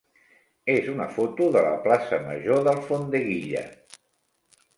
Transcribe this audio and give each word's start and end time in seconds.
és 0.75 0.87
una 0.93 1.05
foto 1.17 1.49
de 1.57 1.63
la 1.65 1.73
plaça 1.83 2.19
major 2.25 2.65
d'Alfondeguilla. 2.69 3.63